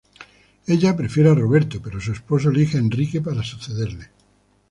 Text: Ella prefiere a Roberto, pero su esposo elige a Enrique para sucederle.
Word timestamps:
Ella 0.65 0.95
prefiere 0.97 1.29
a 1.29 1.35
Roberto, 1.35 1.79
pero 1.79 1.99
su 1.99 2.11
esposo 2.11 2.49
elige 2.49 2.77
a 2.77 2.79
Enrique 2.81 3.21
para 3.21 3.43
sucederle. 3.43 4.09